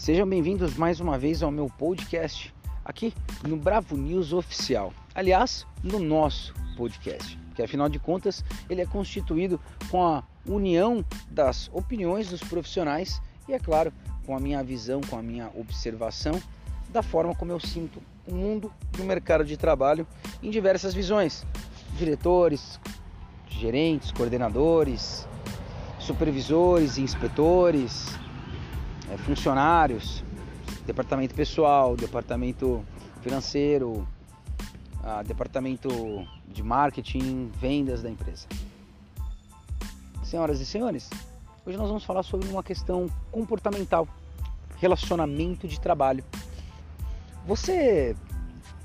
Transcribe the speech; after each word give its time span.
Sejam 0.00 0.26
bem-vindos 0.26 0.78
mais 0.78 0.98
uma 0.98 1.18
vez 1.18 1.42
ao 1.42 1.50
meu 1.50 1.66
podcast 1.66 2.54
aqui 2.82 3.12
no 3.46 3.54
Bravo 3.54 3.98
News 3.98 4.32
Oficial. 4.32 4.94
Aliás, 5.14 5.66
no 5.82 5.98
nosso 5.98 6.54
podcast, 6.74 7.38
que 7.54 7.62
afinal 7.62 7.86
de 7.86 7.98
contas 7.98 8.42
ele 8.70 8.80
é 8.80 8.86
constituído 8.86 9.60
com 9.90 10.02
a 10.02 10.24
união 10.48 11.04
das 11.30 11.68
opiniões 11.70 12.30
dos 12.30 12.40
profissionais 12.40 13.20
e, 13.46 13.52
é 13.52 13.58
claro, 13.58 13.92
com 14.24 14.34
a 14.34 14.40
minha 14.40 14.64
visão, 14.64 15.02
com 15.02 15.18
a 15.18 15.22
minha 15.22 15.50
observação 15.54 16.40
da 16.88 17.02
forma 17.02 17.34
como 17.34 17.52
eu 17.52 17.60
sinto 17.60 18.00
o 18.26 18.34
mundo 18.34 18.72
e 18.98 19.02
o 19.02 19.04
mercado 19.04 19.44
de 19.44 19.58
trabalho 19.58 20.06
em 20.42 20.48
diversas 20.48 20.94
visões. 20.94 21.44
Diretores, 21.98 22.80
gerentes, 23.50 24.10
coordenadores, 24.12 25.28
supervisores, 25.98 26.96
inspetores, 26.96 28.18
é, 29.10 29.16
funcionários, 29.18 30.22
departamento 30.86 31.34
pessoal, 31.34 31.96
departamento 31.96 32.84
financeiro, 33.22 34.06
a, 35.02 35.22
departamento 35.22 35.88
de 36.48 36.62
marketing, 36.62 37.50
vendas 37.60 38.02
da 38.02 38.10
empresa. 38.10 38.46
Senhoras 40.22 40.60
e 40.60 40.66
senhores, 40.66 41.10
hoje 41.66 41.76
nós 41.76 41.88
vamos 41.88 42.04
falar 42.04 42.22
sobre 42.22 42.48
uma 42.48 42.62
questão 42.62 43.08
comportamental, 43.32 44.06
relacionamento 44.76 45.66
de 45.66 45.80
trabalho. 45.80 46.24
Você 47.46 48.16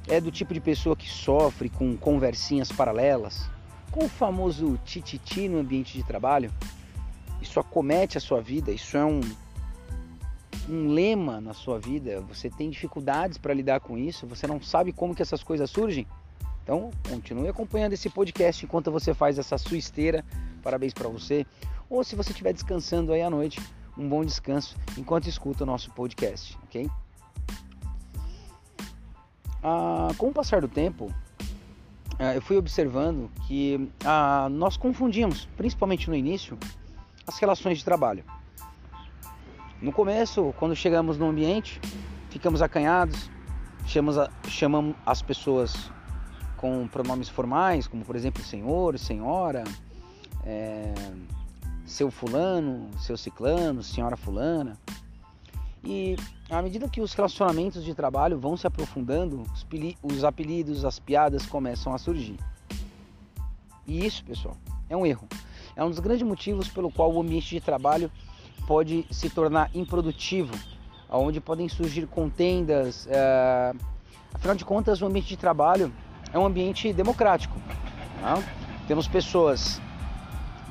é 0.07 0.19
do 0.19 0.31
tipo 0.31 0.53
de 0.53 0.59
pessoa 0.59 0.95
que 0.95 1.07
sofre 1.07 1.69
com 1.69 1.95
conversinhas 1.95 2.71
paralelas, 2.71 3.47
com 3.91 4.05
o 4.05 4.09
famoso 4.09 4.79
tititi 4.83 5.47
no 5.47 5.59
ambiente 5.59 5.95
de 5.95 6.03
trabalho? 6.03 6.51
Isso 7.41 7.59
acomete 7.59 8.17
a 8.17 8.21
sua 8.21 8.41
vida, 8.41 8.71
isso 8.71 8.97
é 8.97 9.05
um 9.05 9.21
um 10.69 10.89
lema 10.89 11.39
na 11.39 11.53
sua 11.53 11.79
vida, 11.79 12.21
você 12.21 12.49
tem 12.49 12.69
dificuldades 12.69 13.37
para 13.37 13.53
lidar 13.53 13.79
com 13.79 13.97
isso, 13.97 14.25
você 14.25 14.47
não 14.47 14.61
sabe 14.61 14.91
como 14.91 15.13
que 15.13 15.21
essas 15.21 15.43
coisas 15.43 15.69
surgem, 15.69 16.07
então 16.65 16.89
continue 17.07 17.47
acompanhando 17.47 17.93
esse 17.93 18.09
podcast 18.09 18.65
enquanto 18.65 18.91
você 18.91 19.13
faz 19.13 19.37
essa 19.37 19.55
sua 19.55 19.77
esteira. 19.77 20.25
Parabéns 20.63 20.95
para 20.95 21.07
você. 21.07 21.45
Ou 21.87 22.03
se 22.03 22.15
você 22.15 22.31
estiver 22.31 22.53
descansando 22.53 23.13
aí 23.13 23.21
à 23.21 23.29
noite, 23.29 23.61
um 23.95 24.09
bom 24.09 24.25
descanso 24.25 24.75
enquanto 24.97 25.27
escuta 25.27 25.63
o 25.63 25.67
nosso 25.67 25.91
podcast, 25.91 26.57
ok? 26.63 26.89
Ah, 29.61 30.07
com 30.17 30.29
o 30.29 30.33
passar 30.33 30.59
do 30.59 30.67
tempo, 30.67 31.13
ah, 32.17 32.33
eu 32.33 32.41
fui 32.41 32.57
observando 32.57 33.29
que 33.47 33.87
ah, 34.03 34.47
nós 34.49 34.75
confundimos, 34.75 35.47
principalmente 35.55 36.09
no 36.09 36.15
início, 36.15 36.57
as 37.27 37.37
relações 37.37 37.77
de 37.77 37.85
trabalho. 37.85 38.23
No 39.85 39.93
começo, 39.93 40.51
quando 40.57 40.75
chegamos 40.75 41.15
no 41.19 41.29
ambiente, 41.29 41.79
ficamos 42.31 42.59
acanhados, 42.63 43.29
chamamos, 43.85 44.17
a, 44.17 44.31
chamamos 44.47 44.95
as 45.05 45.21
pessoas 45.21 45.91
com 46.57 46.87
pronomes 46.87 47.29
formais, 47.29 47.85
como 47.85 48.03
por 48.03 48.15
exemplo 48.15 48.41
senhor, 48.41 48.97
senhora, 48.97 49.63
é, 50.43 50.91
seu 51.85 52.09
fulano, 52.09 52.89
seu 52.97 53.15
ciclano, 53.15 53.83
senhora 53.83 54.17
fulana. 54.17 54.75
E 55.83 56.15
à 56.49 56.63
medida 56.63 56.89
que 56.89 56.99
os 56.99 57.13
relacionamentos 57.13 57.83
de 57.85 57.93
trabalho 57.93 58.39
vão 58.39 58.57
se 58.57 58.65
aprofundando, 58.65 59.43
os, 59.53 59.67
os 60.01 60.23
apelidos, 60.23 60.83
as 60.83 60.97
piadas 60.97 61.45
começam 61.45 61.93
a 61.93 61.99
surgir. 61.99 62.39
E 63.85 64.03
isso, 64.03 64.25
pessoal, 64.25 64.57
é 64.89 64.97
um 64.97 65.05
erro. 65.05 65.27
É 65.75 65.83
um 65.83 65.91
dos 65.91 65.99
grandes 65.99 66.25
motivos 66.25 66.69
pelo 66.69 66.89
qual 66.89 67.13
o 67.13 67.21
ambiente 67.21 67.49
de 67.49 67.61
trabalho 67.61 68.11
pode 68.67 69.05
se 69.11 69.29
tornar 69.29 69.69
improdutivo, 69.73 70.53
onde 71.09 71.39
podem 71.39 71.69
surgir 71.69 72.07
contendas. 72.07 73.07
É... 73.09 73.73
Afinal 74.33 74.55
de 74.55 74.65
contas, 74.65 75.01
o 75.01 75.05
ambiente 75.05 75.29
de 75.29 75.37
trabalho 75.37 75.91
é 76.33 76.39
um 76.39 76.45
ambiente 76.45 76.91
democrático. 76.91 77.57
Né? 78.21 78.43
Temos 78.87 79.07
pessoas 79.07 79.81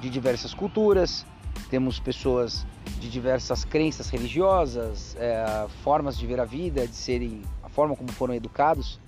de 0.00 0.10
diversas 0.10 0.52
culturas, 0.52 1.24
temos 1.70 1.98
pessoas 1.98 2.66
de 3.00 3.08
diversas 3.08 3.64
crenças 3.64 4.08
religiosas, 4.08 5.16
é, 5.18 5.66
formas 5.82 6.16
de 6.16 6.26
ver 6.26 6.40
a 6.40 6.44
vida, 6.44 6.86
de 6.86 6.94
serem, 6.94 7.42
a 7.62 7.68
forma 7.68 7.96
como 7.96 8.12
foram 8.12 8.34
educados, 8.34 9.00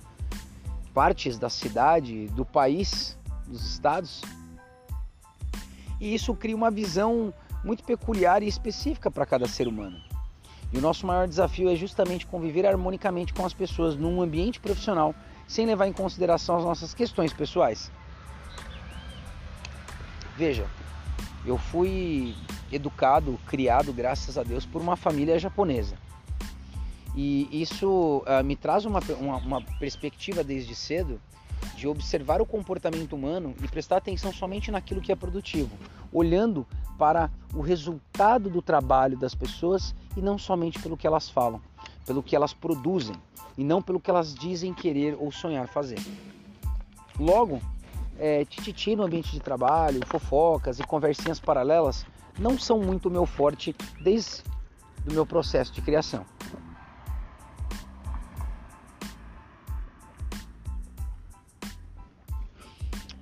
partes 0.93 1.37
da 1.37 1.49
cidade, 1.49 2.27
do 2.29 2.43
país, 2.43 3.17
dos 3.45 3.63
estados. 3.69 4.21
E 5.99 6.13
isso 6.13 6.33
cria 6.35 6.55
uma 6.55 6.71
visão 6.71 7.33
muito 7.67 7.83
peculiar 7.83 8.41
e 8.41 8.47
específica 8.47 9.11
para 9.11 9.25
cada 9.25 9.45
ser 9.45 9.67
humano. 9.67 10.01
E 10.71 10.77
o 10.77 10.81
nosso 10.81 11.05
maior 11.05 11.27
desafio 11.27 11.69
é 11.69 11.75
justamente 11.75 12.25
conviver 12.25 12.65
harmonicamente 12.65 13.33
com 13.33 13.45
as 13.45 13.53
pessoas 13.53 13.95
num 13.97 14.21
ambiente 14.21 14.59
profissional, 14.59 15.13
sem 15.47 15.65
levar 15.65 15.87
em 15.87 15.93
consideração 15.93 16.57
as 16.57 16.63
nossas 16.63 16.93
questões 16.93 17.33
pessoais. 17.33 17.91
Veja, 20.37 20.65
eu 21.45 21.57
fui 21.57 22.35
educado, 22.71 23.37
criado, 23.47 23.91
graças 23.91 24.37
a 24.37 24.43
Deus, 24.43 24.65
por 24.65 24.81
uma 24.81 24.95
família 24.95 25.37
japonesa. 25.37 25.95
E 27.15 27.49
isso 27.51 28.23
uh, 28.27 28.43
me 28.43 28.55
traz 28.55 28.85
uma, 28.85 28.99
uma, 29.19 29.37
uma 29.37 29.61
perspectiva 29.79 30.43
desde 30.43 30.75
cedo 30.75 31.19
de 31.75 31.87
observar 31.87 32.41
o 32.41 32.45
comportamento 32.45 33.13
humano 33.13 33.55
e 33.63 33.67
prestar 33.67 33.97
atenção 33.97 34.31
somente 34.31 34.71
naquilo 34.71 35.01
que 35.01 35.11
é 35.11 35.15
produtivo, 35.15 35.75
olhando 36.13 36.65
para 36.97 37.29
o 37.53 37.61
resultado 37.61 38.49
do 38.49 38.61
trabalho 38.61 39.17
das 39.17 39.35
pessoas 39.35 39.95
e 40.15 40.21
não 40.21 40.37
somente 40.37 40.79
pelo 40.79 40.97
que 40.97 41.07
elas 41.07 41.29
falam, 41.29 41.61
pelo 42.05 42.23
que 42.23 42.35
elas 42.35 42.53
produzem 42.53 43.15
e 43.57 43.63
não 43.63 43.81
pelo 43.81 43.99
que 43.99 44.09
elas 44.09 44.33
dizem 44.33 44.73
querer 44.73 45.15
ou 45.19 45.31
sonhar 45.31 45.67
fazer. 45.67 45.99
Logo, 47.19 47.61
é, 48.19 48.45
tititi 48.45 48.95
no 48.95 49.03
ambiente 49.03 49.31
de 49.31 49.39
trabalho, 49.39 50.05
fofocas 50.05 50.79
e 50.79 50.83
conversinhas 50.83 51.39
paralelas 51.39 52.05
não 52.37 52.57
são 52.57 52.79
muito 52.79 53.09
meu 53.09 53.25
forte 53.25 53.75
desde 54.01 54.43
o 55.09 55.13
meu 55.13 55.25
processo 55.25 55.73
de 55.73 55.81
criação. 55.81 56.25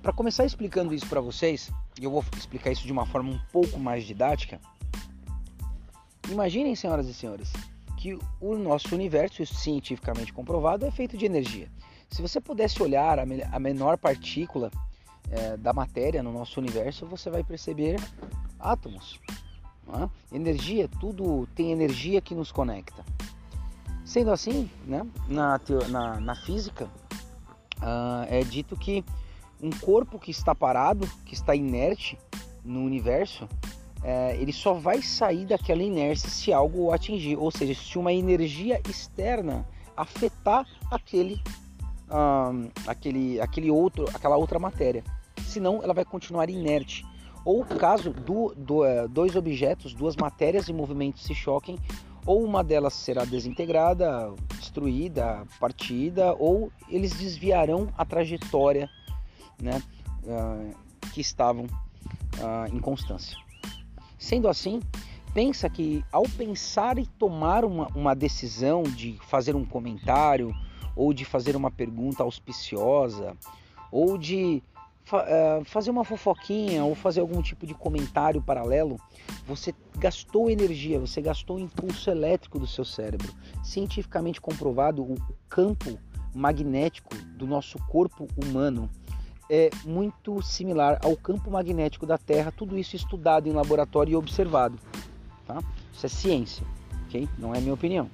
Para 0.06 0.12
começar 0.12 0.44
explicando 0.44 0.94
isso 0.94 1.08
para 1.08 1.20
vocês, 1.20 1.68
e 2.00 2.04
eu 2.04 2.12
vou 2.12 2.24
explicar 2.36 2.70
isso 2.70 2.86
de 2.86 2.92
uma 2.92 3.04
forma 3.04 3.28
um 3.28 3.40
pouco 3.50 3.76
mais 3.76 4.04
didática. 4.04 4.60
Imaginem, 6.30 6.76
senhoras 6.76 7.08
e 7.08 7.12
senhores, 7.12 7.52
que 7.96 8.16
o 8.40 8.54
nosso 8.54 8.94
universo, 8.94 9.44
cientificamente 9.44 10.32
comprovado, 10.32 10.86
é 10.86 10.92
feito 10.92 11.16
de 11.16 11.26
energia. 11.26 11.68
Se 12.08 12.22
você 12.22 12.40
pudesse 12.40 12.80
olhar 12.80 13.18
a 13.18 13.58
menor 13.58 13.98
partícula 13.98 14.70
é, 15.28 15.56
da 15.56 15.72
matéria 15.72 16.22
no 16.22 16.32
nosso 16.32 16.60
universo, 16.60 17.04
você 17.04 17.28
vai 17.28 17.42
perceber 17.42 17.96
átomos. 18.60 19.20
É? 19.88 20.36
Energia, 20.36 20.88
tudo 21.00 21.48
tem 21.48 21.72
energia 21.72 22.20
que 22.20 22.32
nos 22.32 22.52
conecta. 22.52 23.04
Sendo 24.04 24.30
assim, 24.30 24.70
né, 24.86 25.04
na, 25.26 25.60
na, 25.88 26.20
na 26.20 26.36
física, 26.36 26.84
uh, 27.78 28.24
é 28.28 28.44
dito 28.44 28.76
que 28.76 29.04
um 29.62 29.70
corpo 29.70 30.18
que 30.18 30.30
está 30.30 30.54
parado, 30.54 31.08
que 31.24 31.34
está 31.34 31.54
inerte 31.54 32.18
no 32.64 32.80
universo, 32.82 33.48
é, 34.02 34.36
ele 34.36 34.52
só 34.52 34.72
vai 34.72 35.02
sair 35.02 35.46
daquela 35.46 35.82
inércia 35.82 36.28
se 36.28 36.52
algo 36.52 36.84
o 36.84 36.92
atingir, 36.92 37.36
ou 37.36 37.50
seja, 37.50 37.74
se 37.74 37.98
uma 37.98 38.12
energia 38.12 38.80
externa 38.88 39.66
afetar 39.96 40.66
aquele, 40.90 41.40
aquele, 42.86 43.40
aquele 43.40 43.70
outro, 43.70 44.06
aquela 44.14 44.36
outra 44.36 44.58
matéria. 44.58 45.02
Senão, 45.46 45.82
ela 45.82 45.94
vai 45.94 46.04
continuar 46.04 46.50
inerte. 46.50 47.04
Ou 47.44 47.64
caso 47.64 48.10
do, 48.10 48.54
do, 48.56 48.84
é, 48.84 49.08
dois 49.08 49.36
objetos, 49.36 49.94
duas 49.94 50.16
matérias 50.16 50.68
em 50.68 50.72
movimento 50.72 51.20
se 51.20 51.34
choquem, 51.34 51.78
ou 52.26 52.44
uma 52.44 52.62
delas 52.62 52.92
será 52.92 53.24
desintegrada, 53.24 54.32
destruída, 54.58 55.46
partida, 55.60 56.34
ou 56.34 56.72
eles 56.88 57.12
desviarão 57.12 57.88
a 57.96 58.04
trajetória 58.04 58.90
né, 59.60 59.82
uh, 60.24 60.74
que 61.12 61.20
estavam 61.20 61.64
uh, 61.64 62.74
em 62.74 62.78
constância. 62.78 63.36
Sendo 64.18 64.48
assim, 64.48 64.80
pensa 65.32 65.68
que 65.68 66.04
ao 66.10 66.24
pensar 66.24 66.98
e 66.98 67.06
tomar 67.06 67.64
uma, 67.64 67.88
uma 67.88 68.14
decisão 68.14 68.82
de 68.82 69.18
fazer 69.28 69.54
um 69.54 69.64
comentário, 69.64 70.54
ou 70.94 71.12
de 71.12 71.24
fazer 71.24 71.54
uma 71.54 71.70
pergunta 71.70 72.22
auspiciosa, 72.22 73.36
ou 73.92 74.16
de 74.16 74.62
uh, 75.12 75.64
fazer 75.64 75.90
uma 75.90 76.04
fofoquinha, 76.04 76.84
ou 76.84 76.94
fazer 76.94 77.20
algum 77.20 77.42
tipo 77.42 77.66
de 77.66 77.74
comentário 77.74 78.40
paralelo, 78.40 78.98
você 79.46 79.74
gastou 79.98 80.50
energia, 80.50 80.98
você 80.98 81.20
gastou 81.20 81.58
impulso 81.58 82.10
elétrico 82.10 82.58
do 82.58 82.66
seu 82.66 82.84
cérebro. 82.84 83.32
Cientificamente 83.62 84.40
comprovado, 84.40 85.02
o 85.02 85.16
campo 85.48 85.98
magnético 86.34 87.14
do 87.36 87.46
nosso 87.46 87.78
corpo 87.86 88.26
humano 88.36 88.90
é 89.48 89.70
muito 89.84 90.42
similar 90.42 90.98
ao 91.04 91.16
campo 91.16 91.50
magnético 91.50 92.06
da 92.06 92.18
Terra, 92.18 92.52
tudo 92.52 92.76
isso 92.76 92.96
estudado 92.96 93.48
em 93.48 93.52
laboratório 93.52 94.12
e 94.12 94.16
observado. 94.16 94.78
Tá? 95.46 95.62
Isso 95.92 96.06
é 96.06 96.08
ciência. 96.08 96.66
ok? 97.06 97.28
Não 97.38 97.54
é 97.54 97.60
minha 97.60 97.74
opinião. 97.74 98.10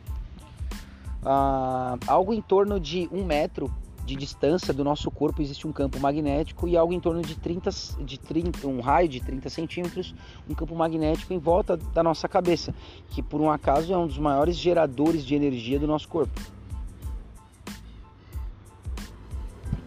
Ah, 1.25 1.97
algo 2.07 2.35
em 2.35 2.41
torno 2.41 2.79
de 2.79 3.09
um 3.13 3.25
metro 3.25 3.73
de 4.05 4.17
distância 4.17 4.75
do 4.75 4.83
nosso 4.83 5.11
corpo 5.11 5.41
existe 5.41 5.67
um 5.67 5.73
campo 5.73 5.99
magnético 5.99 6.67
e 6.67 6.77
algo 6.77 6.93
em 6.93 7.01
torno 7.01 7.23
de 7.23 7.37
30, 7.37 7.71
de 8.05 8.19
30 8.19 8.67
um 8.67 8.81
raio 8.81 9.09
de 9.09 9.21
30 9.21 9.49
centímetros, 9.49 10.15
um 10.49 10.55
campo 10.55 10.75
magnético 10.75 11.33
em 11.33 11.39
volta 11.39 11.77
da 11.77 12.03
nossa 12.03 12.29
cabeça, 12.29 12.75
que 13.11 13.23
por 13.23 13.41
um 13.41 13.51
acaso 13.51 13.93
é 13.93 13.97
um 13.97 14.07
dos 14.07 14.19
maiores 14.19 14.57
geradores 14.57 15.25
de 15.25 15.35
energia 15.35 15.79
do 15.79 15.87
nosso 15.87 16.09
corpo. 16.09 16.41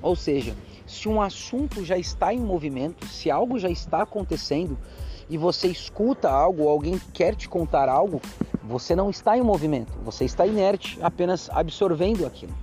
Ou 0.02 0.16
seja, 0.16 0.56
se 0.86 1.10
um 1.10 1.22
assunto 1.22 1.84
já 1.84 1.98
está 1.98 2.34
em 2.34 2.40
movimento, 2.40 3.08
se 3.08 3.32
algo 3.32 3.58
já 3.58 3.70
está 3.70 4.04
acontecendo 4.04 4.78
e 5.30 5.38
você 5.38 5.68
escuta 5.68 6.30
algo, 6.30 6.68
alguém 6.68 7.00
quer 7.14 7.36
te 7.36 7.50
contar 7.50 7.90
algo, 7.90 8.22
você 8.64 8.96
não 8.96 9.10
está 9.10 9.38
em 9.38 9.42
movimento, 9.42 9.92
você 10.04 10.26
está 10.26 10.46
inerte, 10.46 11.00
apenas 11.02 11.50
absorvendo 11.50 12.26
aquilo. 12.26 12.54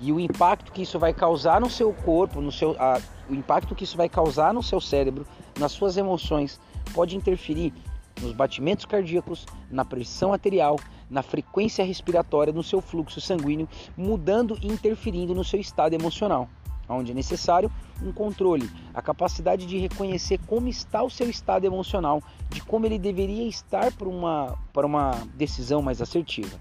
E 0.00 0.12
o 0.12 0.20
impacto 0.20 0.72
que 0.72 0.82
isso 0.82 0.98
vai 0.98 1.12
causar 1.12 1.60
no 1.60 1.70
seu 1.70 1.92
corpo, 1.92 2.40
no 2.40 2.52
seu, 2.52 2.76
a, 2.78 3.00
o 3.28 3.34
impacto 3.34 3.74
que 3.74 3.84
isso 3.84 3.96
vai 3.96 4.08
causar 4.08 4.52
no 4.52 4.62
seu 4.62 4.80
cérebro, 4.80 5.26
nas 5.58 5.72
suas 5.72 5.96
emoções, 5.96 6.60
pode 6.92 7.16
interferir 7.16 7.72
nos 8.20 8.32
batimentos 8.32 8.84
cardíacos, 8.84 9.46
na 9.70 9.84
pressão 9.84 10.32
arterial, 10.32 10.78
na 11.10 11.22
frequência 11.22 11.84
respiratória, 11.84 12.52
no 12.52 12.62
seu 12.62 12.80
fluxo 12.80 13.20
sanguíneo, 13.20 13.68
mudando 13.96 14.58
e 14.62 14.68
interferindo 14.68 15.34
no 15.34 15.44
seu 15.44 15.60
estado 15.60 15.94
emocional, 15.94 16.48
onde 16.88 17.12
é 17.12 17.14
necessário 17.14 17.70
um 18.02 18.12
controle, 18.12 18.68
a 18.92 19.00
capacidade 19.00 19.66
de 19.66 19.78
reconhecer 19.78 20.38
como 20.46 20.68
está 20.68 21.02
o 21.02 21.10
seu 21.10 21.28
estado 21.28 21.64
emocional, 21.64 22.22
de 22.50 22.60
como 22.62 22.86
ele 22.86 22.98
deveria 22.98 23.46
estar 23.48 23.92
para 23.92 24.08
uma, 24.08 24.58
para 24.72 24.86
uma 24.86 25.12
decisão 25.34 25.80
mais 25.80 26.02
assertiva. 26.02 26.58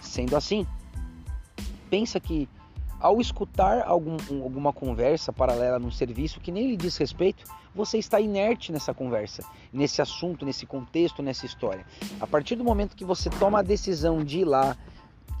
Sendo 0.00 0.36
assim, 0.36 0.66
pensa 1.90 2.18
que 2.18 2.48
ao 3.00 3.20
escutar 3.20 3.82
algum, 3.86 4.16
alguma 4.42 4.72
conversa 4.72 5.32
paralela 5.32 5.78
num 5.78 5.90
serviço 5.90 6.40
que 6.40 6.50
nem 6.50 6.68
lhe 6.68 6.76
diz 6.76 6.96
respeito, 6.96 7.44
você 7.74 7.98
está 7.98 8.20
inerte 8.20 8.72
nessa 8.72 8.92
conversa, 8.92 9.44
nesse 9.72 10.02
assunto, 10.02 10.44
nesse 10.44 10.66
contexto, 10.66 11.22
nessa 11.22 11.46
história. 11.46 11.86
A 12.20 12.26
partir 12.26 12.56
do 12.56 12.64
momento 12.64 12.96
que 12.96 13.04
você 13.04 13.30
toma 13.30 13.60
a 13.60 13.62
decisão 13.62 14.24
de 14.24 14.40
ir 14.40 14.44
lá 14.44 14.76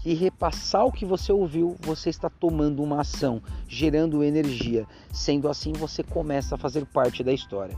e 0.04 0.14
repassar 0.14 0.86
o 0.86 0.92
que 0.92 1.04
você 1.04 1.32
ouviu, 1.32 1.76
você 1.80 2.10
está 2.10 2.30
tomando 2.30 2.82
uma 2.82 3.00
ação, 3.00 3.42
gerando 3.66 4.22
energia. 4.22 4.86
Sendo 5.12 5.48
assim, 5.48 5.72
você 5.72 6.02
começa 6.02 6.54
a 6.54 6.58
fazer 6.58 6.86
parte 6.86 7.22
da 7.22 7.32
história. 7.32 7.76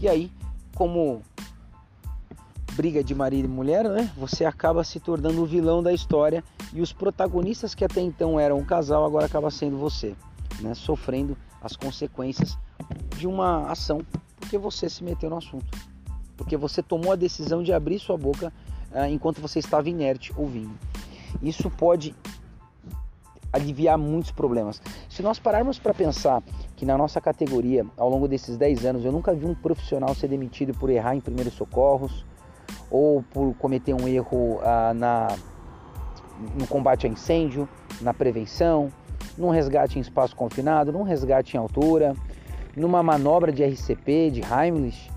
E 0.00 0.08
aí, 0.08 0.30
como 0.74 1.22
briga 2.74 3.02
de 3.02 3.14
marido 3.14 3.44
e 3.44 3.48
mulher, 3.48 3.88
né? 3.88 4.10
Você 4.16 4.44
acaba 4.44 4.82
se 4.84 5.00
tornando 5.00 5.42
o 5.42 5.46
vilão 5.46 5.82
da 5.82 5.92
história 5.92 6.42
e 6.72 6.80
os 6.80 6.92
protagonistas 6.92 7.74
que 7.74 7.84
até 7.84 8.00
então 8.00 8.38
eram 8.38 8.58
um 8.58 8.64
casal 8.64 9.04
agora 9.04 9.26
acaba 9.26 9.50
sendo 9.50 9.76
você, 9.76 10.14
né? 10.60 10.74
Sofrendo 10.74 11.36
as 11.60 11.76
consequências 11.76 12.56
de 13.16 13.26
uma 13.26 13.70
ação 13.70 14.00
porque 14.36 14.56
você 14.58 14.88
se 14.88 15.04
meteu 15.04 15.30
no 15.30 15.36
assunto, 15.36 15.78
porque 16.36 16.56
você 16.56 16.82
tomou 16.82 17.12
a 17.12 17.16
decisão 17.16 17.62
de 17.62 17.72
abrir 17.72 17.98
sua 17.98 18.16
boca 18.16 18.52
uh, 18.90 19.04
enquanto 19.08 19.40
você 19.40 19.58
estava 19.58 19.88
inerte 19.88 20.32
ouvindo. 20.36 20.76
Isso 21.42 21.70
pode 21.70 22.14
aliviar 23.52 23.98
muitos 23.98 24.30
problemas. 24.30 24.80
Se 25.08 25.22
nós 25.22 25.38
pararmos 25.38 25.78
para 25.78 25.92
pensar 25.92 26.42
que 26.76 26.86
na 26.86 26.96
nossa 26.96 27.20
categoria, 27.20 27.84
ao 27.96 28.08
longo 28.08 28.28
desses 28.28 28.56
10 28.56 28.84
anos, 28.84 29.04
eu 29.04 29.12
nunca 29.12 29.34
vi 29.34 29.44
um 29.44 29.54
profissional 29.54 30.14
ser 30.14 30.28
demitido 30.28 30.72
por 30.74 30.88
errar 30.88 31.16
em 31.16 31.20
primeiros 31.20 31.54
socorros, 31.54 32.24
ou 32.90 33.22
por 33.22 33.54
cometer 33.54 33.94
um 33.94 34.06
erro 34.08 34.60
ah, 34.62 34.92
na, 34.94 35.28
no 36.58 36.66
combate 36.66 37.06
a 37.06 37.10
incêndio, 37.10 37.68
na 38.00 38.14
prevenção, 38.14 38.90
num 39.36 39.50
resgate 39.50 39.98
em 39.98 40.02
espaço 40.02 40.34
confinado, 40.34 40.92
num 40.92 41.02
resgate 41.02 41.56
em 41.56 41.60
altura, 41.60 42.14
numa 42.76 43.02
manobra 43.02 43.52
de 43.52 43.64
RCP, 43.64 44.30
de 44.30 44.42
Heimlich. 44.42 45.10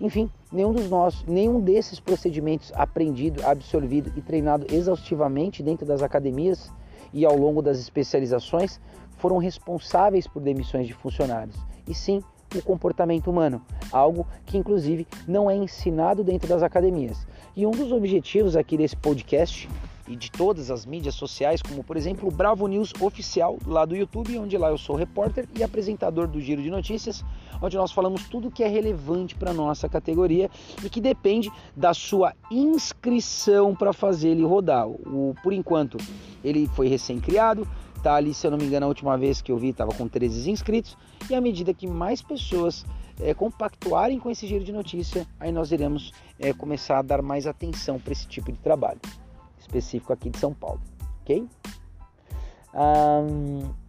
Enfim, 0.00 0.28
nenhum 0.52 0.72
dos 0.72 0.90
nossos, 0.90 1.24
nenhum 1.24 1.60
desses 1.60 2.00
procedimentos 2.00 2.72
aprendido, 2.74 3.44
absorvido 3.46 4.12
e 4.16 4.20
treinado 4.20 4.66
exaustivamente 4.72 5.62
dentro 5.62 5.86
das 5.86 6.02
academias 6.02 6.72
e 7.12 7.24
ao 7.24 7.36
longo 7.36 7.62
das 7.62 7.78
especializações 7.78 8.80
foram 9.18 9.38
responsáveis 9.38 10.26
por 10.26 10.42
demissões 10.42 10.86
de 10.86 10.92
funcionários. 10.92 11.56
E 11.86 11.94
sim, 11.94 12.22
o 12.54 12.62
comportamento 12.62 13.30
humano, 13.30 13.62
algo 13.92 14.26
que 14.44 14.58
inclusive 14.58 15.06
não 15.26 15.50
é 15.50 15.56
ensinado 15.56 16.22
dentro 16.24 16.48
das 16.48 16.62
academias. 16.62 17.26
E 17.56 17.66
um 17.66 17.70
dos 17.70 17.92
objetivos 17.92 18.56
aqui 18.56 18.76
desse 18.76 18.96
podcast 18.96 19.68
e 20.06 20.16
de 20.16 20.30
todas 20.30 20.70
as 20.70 20.84
mídias 20.84 21.14
sociais, 21.14 21.62
como 21.62 21.82
por 21.82 21.96
exemplo 21.96 22.28
o 22.28 22.32
Bravo 22.32 22.66
News 22.66 22.92
oficial 23.00 23.56
lá 23.66 23.84
do 23.84 23.96
YouTube, 23.96 24.38
onde 24.38 24.58
lá 24.58 24.70
eu 24.70 24.78
sou 24.78 24.96
repórter 24.96 25.48
e 25.56 25.62
apresentador 25.62 26.26
do 26.26 26.40
Giro 26.40 26.62
de 26.62 26.70
Notícias, 26.70 27.24
onde 27.64 27.76
nós 27.76 27.92
falamos 27.92 28.28
tudo 28.28 28.50
que 28.50 28.62
é 28.62 28.68
relevante 28.68 29.34
para 29.34 29.52
nossa 29.52 29.88
categoria 29.88 30.50
e 30.84 30.90
que 30.90 31.00
depende 31.00 31.50
da 31.74 31.94
sua 31.94 32.34
inscrição 32.50 33.74
para 33.74 33.92
fazer 33.92 34.30
ele 34.30 34.44
rodar. 34.44 34.86
O, 34.88 35.34
por 35.42 35.52
enquanto, 35.52 35.98
ele 36.42 36.66
foi 36.68 36.88
recém-criado, 36.88 37.66
tá 38.02 38.14
ali, 38.14 38.34
se 38.34 38.46
eu 38.46 38.50
não 38.50 38.58
me 38.58 38.64
engano, 38.64 38.84
a 38.86 38.88
última 38.88 39.16
vez 39.16 39.40
que 39.40 39.50
eu 39.50 39.56
vi 39.56 39.70
estava 39.70 39.92
com 39.94 40.06
13 40.06 40.50
inscritos, 40.50 40.96
e 41.28 41.34
à 41.34 41.40
medida 41.40 41.72
que 41.72 41.86
mais 41.86 42.20
pessoas 42.20 42.84
é, 43.20 43.32
compactuarem 43.32 44.18
com 44.18 44.30
esse 44.30 44.46
giro 44.46 44.64
de 44.64 44.72
notícia, 44.72 45.26
aí 45.40 45.50
nós 45.50 45.72
iremos 45.72 46.12
é, 46.38 46.52
começar 46.52 46.98
a 46.98 47.02
dar 47.02 47.22
mais 47.22 47.46
atenção 47.46 47.98
para 47.98 48.12
esse 48.12 48.26
tipo 48.26 48.52
de 48.52 48.58
trabalho, 48.58 49.00
específico 49.58 50.12
aqui 50.12 50.28
de 50.28 50.38
São 50.38 50.52
Paulo, 50.52 50.80
ok? 51.22 51.46
Um, 52.74 53.83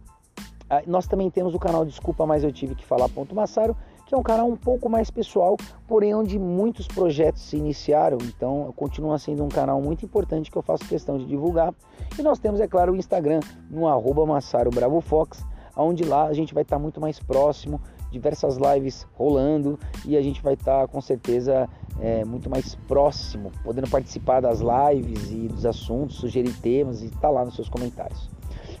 nós 0.86 1.06
também 1.06 1.30
temos 1.30 1.54
o 1.54 1.58
canal 1.58 1.84
Desculpa, 1.84 2.26
mas 2.26 2.42
eu 2.42 2.52
tive 2.52 2.74
que 2.74 2.84
falar. 2.84 3.08
Ponto 3.08 3.34
Massaro, 3.34 3.76
que 4.06 4.14
é 4.14 4.18
um 4.18 4.22
canal 4.22 4.46
um 4.46 4.56
pouco 4.56 4.88
mais 4.88 5.10
pessoal, 5.10 5.56
porém 5.86 6.14
onde 6.14 6.38
muitos 6.38 6.86
projetos 6.86 7.42
se 7.42 7.56
iniciaram, 7.56 8.18
então 8.22 8.72
continua 8.76 9.18
sendo 9.18 9.44
um 9.44 9.48
canal 9.48 9.80
muito 9.80 10.04
importante 10.04 10.50
que 10.50 10.56
eu 10.56 10.62
faço 10.62 10.84
questão 10.88 11.18
de 11.18 11.26
divulgar. 11.26 11.74
E 12.18 12.22
nós 12.22 12.38
temos, 12.38 12.60
é 12.60 12.68
claro, 12.68 12.92
o 12.92 12.96
Instagram 12.96 13.40
no 13.68 13.86
arroba 13.88 14.24
Massaro 14.24 14.70
Bravo 14.70 15.00
Fox, 15.00 15.44
onde 15.76 16.04
lá 16.04 16.26
a 16.26 16.32
gente 16.32 16.54
vai 16.54 16.62
estar 16.62 16.78
muito 16.78 17.00
mais 17.00 17.18
próximo, 17.18 17.80
diversas 18.10 18.56
lives 18.56 19.06
rolando 19.14 19.78
e 20.04 20.16
a 20.16 20.22
gente 20.22 20.40
vai 20.42 20.54
estar 20.54 20.86
com 20.88 21.00
certeza 21.00 21.68
é, 22.00 22.24
muito 22.24 22.48
mais 22.48 22.74
próximo, 22.86 23.50
podendo 23.64 23.90
participar 23.90 24.40
das 24.40 24.60
lives 24.60 25.30
e 25.30 25.48
dos 25.48 25.66
assuntos, 25.66 26.16
sugerir 26.16 26.54
temas 26.60 27.02
e 27.02 27.06
estar 27.06 27.20
tá 27.22 27.30
lá 27.30 27.44
nos 27.44 27.54
seus 27.54 27.68
comentários. 27.68 28.35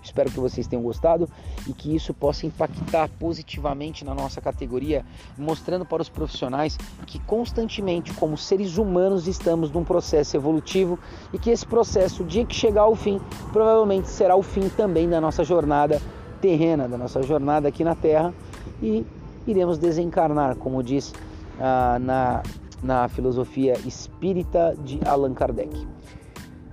Espero 0.06 0.30
que 0.30 0.38
vocês 0.38 0.66
tenham 0.66 0.82
gostado 0.82 1.28
e 1.66 1.72
que 1.72 1.94
isso 1.94 2.14
possa 2.14 2.46
impactar 2.46 3.08
positivamente 3.18 4.04
na 4.04 4.14
nossa 4.14 4.40
categoria, 4.40 5.04
mostrando 5.36 5.84
para 5.84 6.00
os 6.00 6.08
profissionais 6.08 6.78
que 7.06 7.18
constantemente, 7.20 8.12
como 8.14 8.36
seres 8.36 8.78
humanos, 8.78 9.26
estamos 9.26 9.70
num 9.70 9.84
processo 9.84 10.36
evolutivo 10.36 10.98
e 11.32 11.38
que 11.38 11.50
esse 11.50 11.66
processo, 11.66 12.22
o 12.22 12.26
dia 12.26 12.44
que 12.44 12.54
chegar 12.54 12.82
ao 12.82 12.94
fim, 12.94 13.20
provavelmente 13.52 14.08
será 14.08 14.36
o 14.36 14.42
fim 14.42 14.68
também 14.68 15.08
da 15.08 15.20
nossa 15.20 15.44
jornada 15.44 16.00
terrena, 16.40 16.88
da 16.88 16.96
nossa 16.96 17.22
jornada 17.22 17.68
aqui 17.68 17.82
na 17.82 17.94
Terra 17.94 18.32
e 18.80 19.04
iremos 19.46 19.78
desencarnar, 19.78 20.56
como 20.56 20.82
diz 20.82 21.12
ah, 21.60 21.98
na, 22.00 22.42
na 22.82 23.08
filosofia 23.08 23.74
espírita 23.84 24.76
de 24.84 25.00
Allan 25.06 25.34
Kardec, 25.34 25.86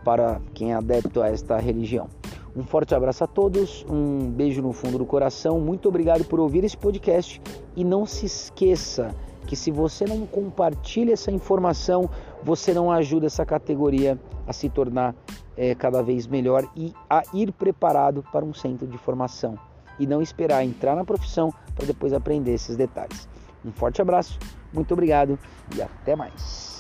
para 0.04 0.42
quem 0.54 0.74
é 0.74 0.76
adepto 0.76 1.22
a 1.22 1.30
esta 1.30 1.58
religião. 1.58 2.08
Um 2.56 2.64
forte 2.64 2.94
abraço 2.94 3.24
a 3.24 3.28
todos, 3.28 3.84
um 3.90 4.30
beijo 4.30 4.62
no 4.62 4.72
fundo 4.72 5.00
do 5.00 5.06
coração, 5.06 5.60
muito 5.60 5.90
obrigado 5.90 6.24
por 6.24 6.40
ouvir 6.40 6.64
esse 6.64 6.78
podcast 6.78 7.42
e 7.76 7.84
não 7.84 8.06
se 8.06 8.28
esqueça 8.28 9.10
que 9.48 9.56
se 9.56 9.72
você 9.72 10.06
não 10.06 10.26
compartilha 10.28 11.14
essa 11.14 11.32
informação, 11.32 12.08
você 12.44 12.74
não 12.74 12.92
ajuda 12.92 13.26
essa 13.26 13.44
categoria 13.44 14.20
a 14.46 14.54
se 14.54 14.70
tornar 14.70 15.16
é, 15.58 15.74
cada 15.74 16.04
vez 16.04 16.28
melhor 16.28 16.68
e 16.76 16.94
a 17.10 17.24
ir 17.34 17.52
preparado 17.52 18.24
para 18.32 18.46
um 18.46 18.54
centro 18.54 18.86
de 18.86 18.98
formação 19.00 19.58
e 20.00 20.06
não 20.06 20.22
esperar 20.22 20.64
entrar 20.64 20.96
na 20.96 21.04
profissão 21.04 21.52
para 21.76 21.86
depois 21.86 22.14
aprender 22.14 22.54
esses 22.54 22.76
detalhes. 22.76 23.28
Um 23.66 23.72
forte 23.72 24.02
abraço, 24.02 24.38
muito 24.72 24.94
obrigado 24.94 25.40
e 25.76 25.82
até 25.82 26.16
mais. 26.16 26.73